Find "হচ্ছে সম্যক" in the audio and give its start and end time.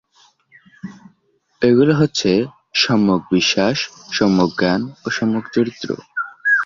1.95-3.21